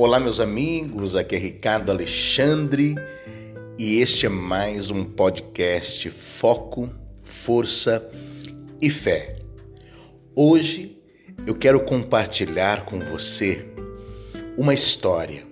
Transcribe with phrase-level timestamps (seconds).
[0.00, 2.94] Olá, meus amigos, aqui é Ricardo Alexandre
[3.76, 6.88] e este é mais um podcast Foco,
[7.24, 8.08] Força
[8.80, 9.40] e Fé.
[10.36, 10.96] Hoje
[11.44, 13.66] eu quero compartilhar com você
[14.56, 15.42] uma história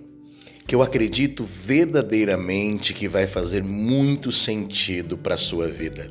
[0.65, 6.09] que eu acredito verdadeiramente que vai fazer muito sentido para a sua vida.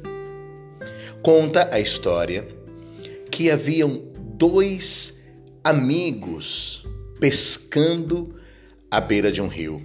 [1.22, 2.46] Conta a história
[3.30, 5.22] que haviam dois
[5.64, 6.84] amigos
[7.18, 8.34] pescando
[8.90, 9.82] à beira de um rio.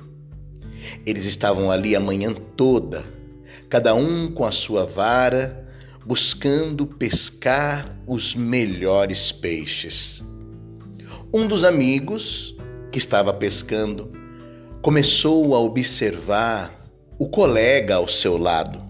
[1.06, 3.06] Eles estavam ali a manhã toda,
[3.70, 5.68] cada um com a sua vara,
[6.06, 10.24] buscando pescar os melhores peixes.
[11.34, 12.56] Um dos amigos
[12.92, 14.12] que estava pescando
[14.82, 16.78] começou a observar
[17.18, 18.82] o colega ao seu lado.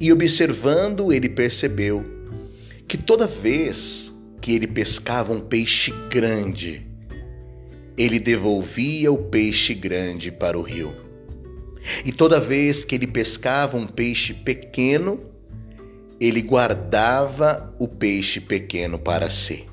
[0.00, 2.04] E observando, ele percebeu
[2.88, 6.87] que toda vez que ele pescava um peixe grande,
[7.98, 10.94] ele devolvia o peixe grande para o rio.
[12.04, 15.20] E toda vez que ele pescava um peixe pequeno,
[16.20, 19.66] ele guardava o peixe pequeno para si.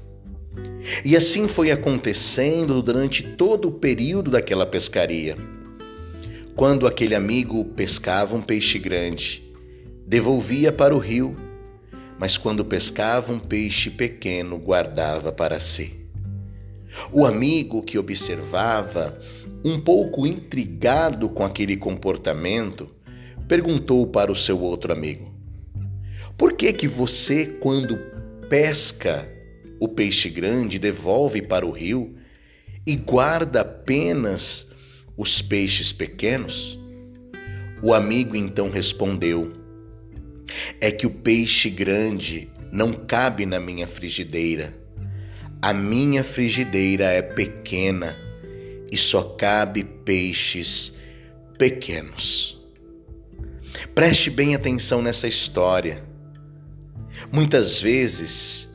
[1.04, 5.38] E assim foi acontecendo durante todo o período daquela pescaria.
[6.56, 9.44] Quando aquele amigo pescava um peixe grande,
[10.08, 11.36] devolvia para o rio
[12.18, 16.05] mas quando pescava um peixe pequeno, guardava para si.
[17.12, 19.20] O amigo que observava,
[19.64, 22.88] um pouco intrigado com aquele comportamento,
[23.48, 25.34] perguntou para o seu outro amigo:
[26.38, 27.98] Por que que você, quando
[28.50, 29.28] pesca
[29.80, 32.16] o peixe grande, devolve para o rio
[32.86, 34.72] e guarda apenas
[35.18, 36.80] os peixes pequenos?
[37.82, 39.66] O amigo então respondeu:
[40.80, 44.85] é que o peixe grande não cabe na minha frigideira.
[45.62, 48.16] A minha frigideira é pequena
[48.92, 50.96] e só cabe peixes
[51.58, 52.62] pequenos.
[53.94, 56.04] Preste bem atenção nessa história.
[57.32, 58.70] Muitas vezes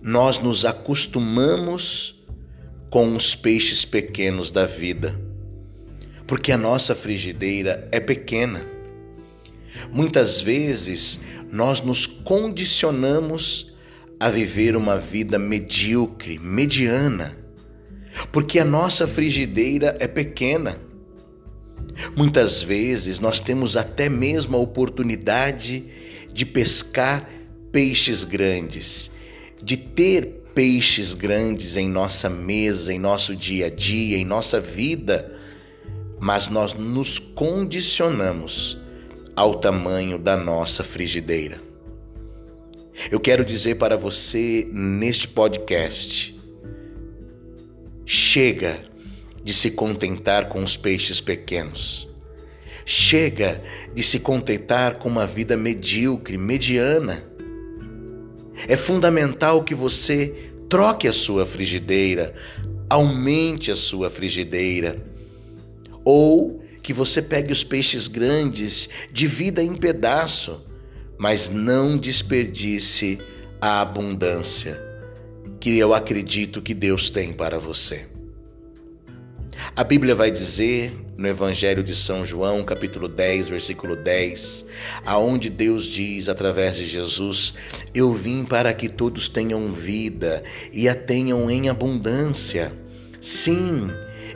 [0.00, 2.24] nós nos acostumamos
[2.90, 5.20] com os peixes pequenos da vida,
[6.26, 8.64] porque a nossa frigideira é pequena.
[9.92, 11.20] Muitas vezes
[11.50, 13.75] nós nos condicionamos
[14.18, 17.36] a viver uma vida medíocre, mediana,
[18.32, 20.80] porque a nossa frigideira é pequena.
[22.16, 25.84] Muitas vezes nós temos até mesmo a oportunidade
[26.32, 27.28] de pescar
[27.70, 29.10] peixes grandes,
[29.62, 35.38] de ter peixes grandes em nossa mesa, em nosso dia a dia, em nossa vida,
[36.18, 38.78] mas nós nos condicionamos
[39.34, 41.60] ao tamanho da nossa frigideira.
[43.10, 46.36] Eu quero dizer para você neste podcast:
[48.04, 48.78] chega
[49.44, 52.08] de se contentar com os peixes pequenos.
[52.84, 53.62] Chega
[53.94, 57.22] de se contentar com uma vida medíocre, mediana.
[58.68, 62.34] É fundamental que você troque a sua frigideira,
[62.88, 64.96] aumente a sua frigideira,
[66.04, 70.64] ou que você pegue os peixes grandes, divida em pedaço,
[71.18, 73.18] mas não desperdice
[73.60, 74.80] a abundância
[75.58, 78.06] que eu acredito que Deus tem para você.
[79.74, 84.66] A Bíblia vai dizer no Evangelho de São João, capítulo 10, versículo 10,
[85.04, 87.54] aonde Deus diz através de Jesus:
[87.94, 92.72] Eu vim para que todos tenham vida e a tenham em abundância.
[93.20, 93.90] Sim,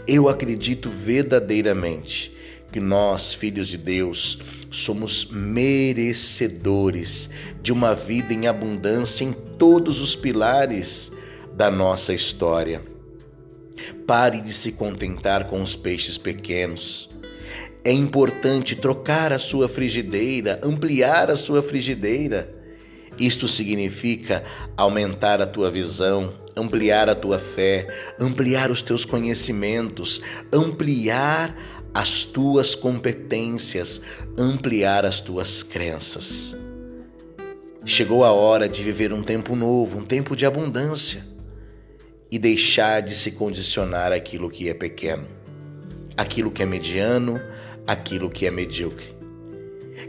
[0.07, 2.40] eu acredito verdadeiramente
[2.71, 4.39] que nós, filhos de Deus,
[4.71, 7.29] somos merecedores
[7.63, 11.11] de uma vida em abundância em todos os pilares
[11.55, 12.83] da nossa história.
[14.07, 17.09] Pare de se contentar com os peixes pequenos.
[17.85, 22.55] É importante trocar a sua frigideira, ampliar a sua frigideira.
[23.19, 24.45] Isto significa
[24.77, 27.87] aumentar a tua visão, ampliar a tua fé,
[28.19, 30.21] ampliar os teus conhecimentos,
[30.53, 34.01] ampliar as tuas competências,
[34.39, 36.57] ampliar as tuas crenças.
[37.85, 41.27] Chegou a hora de viver um tempo novo, um tempo de abundância
[42.31, 45.27] e deixar de se condicionar aquilo que é pequeno,
[46.17, 47.41] aquilo que é mediano,
[47.87, 49.19] aquilo que é medíocre.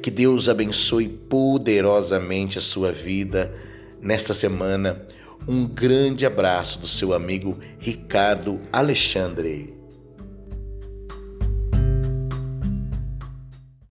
[0.01, 3.54] Que Deus abençoe poderosamente a sua vida
[4.01, 5.06] nesta semana.
[5.48, 9.81] Um grande abraço do seu amigo Ricardo Alexandre.